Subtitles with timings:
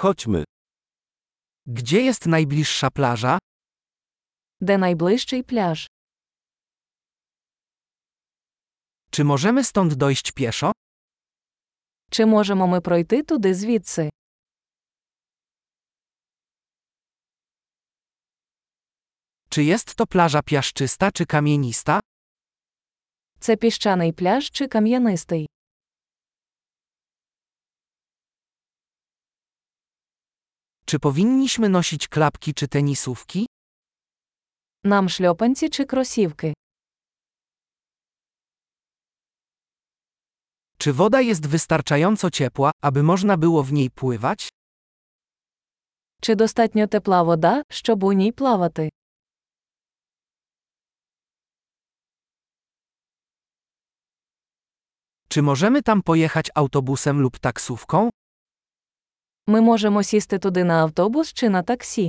[0.00, 0.43] Chodźmy.
[1.65, 3.37] Gdzie jest najbliższa plaża?
[4.61, 5.87] Де найближчий пляж?
[9.11, 10.71] Czy możemy stąd dojść pieszo?
[12.11, 14.09] Чи можемо ми пройти туди звідси?
[19.49, 21.99] Czy jest to plaża piaszczysta czy kamienista?
[23.39, 25.47] Це піщаний пляж чи кам'янистий?
[30.90, 33.46] Czy powinniśmy nosić klapki czy tenisówki?
[34.84, 36.54] Нам шльопанці чи кросівки?
[40.78, 44.48] Czy woda jest wystarczająco ciepła, aby można było w niej pływać?
[46.22, 48.88] Чи достатньо тепла вода, щоб у ній плавати?
[55.28, 58.10] Czy możemy tam pojechać autobusem lub taksówką?
[59.50, 62.08] Ми можемо сісти туди на автобус чи на таксі.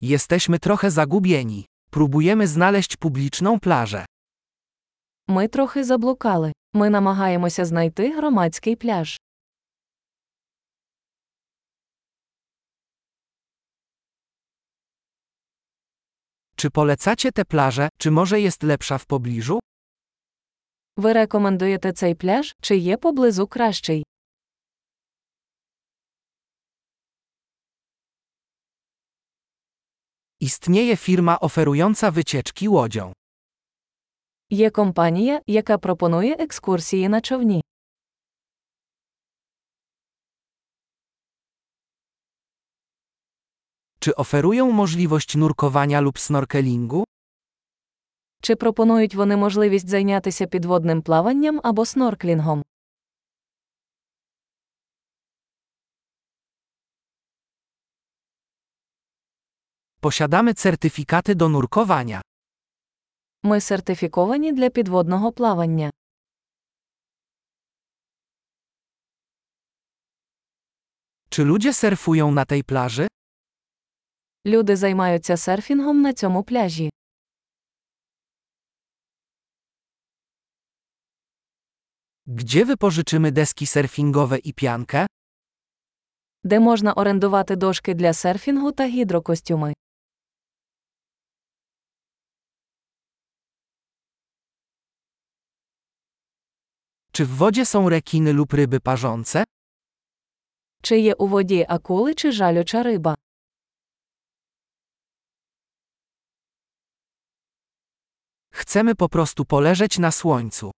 [0.00, 1.66] Jesteśmy trochę zagubieni.
[1.90, 4.04] Próbujemy znaleźć publiczną plażę.
[5.28, 6.52] Ми трохи заблукали.
[6.72, 9.16] Ми намагаємося знайти громадський пляж.
[16.56, 19.58] Czy polecacie tę plażę, czy może jest lepsza w pobliżu?
[20.96, 24.04] Ви рекомендуєте цей пляж, чи є поблизу кращий?
[30.40, 33.12] Istnieje firma oferująca wycieczki łodzią.
[34.50, 37.62] Є компанія, яка пропонує екскурсії на човні.
[43.98, 47.04] Czy oferują możliwość nurkowania lub snorkelingu?
[48.41, 52.63] Чи пропонують вони можливість зайнятися підводним плаванням або снорклінгом?
[60.01, 62.21] Posiadamy certyfikaty do nurkowania.
[63.43, 65.91] Ми сертифіковані для підводного плавання.
[71.29, 73.07] Czy ludzie surfują na tej plaży?
[74.45, 76.89] Люди займаються серфінгом на цьому пляжі.
[82.26, 85.06] Gdzie wypożyczymy deski surfingowe i piankę?
[86.44, 89.74] де можна орендувати дошки для серфінгу та гідрокостюми.
[97.12, 99.44] Czy w wodzie są rekiny lub ryby parzące?
[100.82, 103.14] Чи є у воді акули чи жалюча риба?
[108.50, 110.70] Chcemy po prostu poleżeć na słońcu.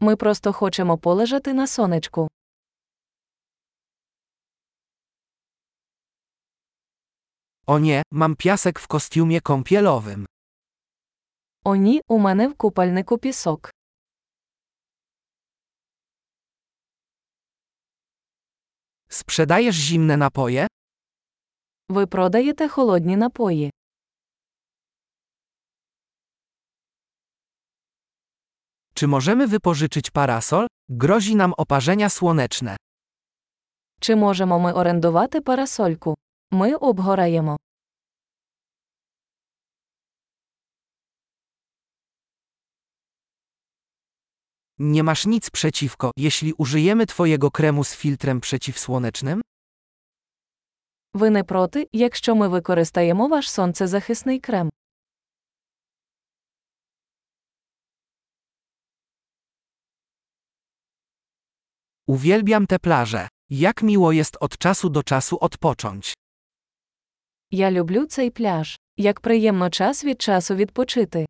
[0.00, 2.28] Ми просто хочемо полежати на сонечку.
[7.66, 10.24] O nie, mam piasek w kostiumie kąpielowym.
[11.64, 13.70] О ні, у мене в купальнику пісок.
[19.08, 20.66] Sprzedajesz zimne napoje?
[21.88, 23.70] Ви продаєте холодні напої.
[28.98, 30.66] Czy możemy wypożyczyć parasol?
[30.88, 32.76] Grozi nam oparzenia słoneczne.
[34.00, 36.14] Чи можемо ми орендувати парасольку?
[36.50, 37.56] Ми обгораємо.
[44.78, 49.40] Nie masz nic przeciwko, jeśli użyjemy Twojego kremu z filtrem przeciwsłonecznym?
[51.14, 54.70] Ви не проти, якщо ми використаємо ваш сонцезахисний крем.
[62.08, 63.28] Uwielbiam te plaże.
[63.50, 66.14] Jak miło jest od czasu do czasu odpocząć.
[67.50, 68.78] Я люблю цей пляж.
[68.96, 71.26] Як приємно час від часу відпочити.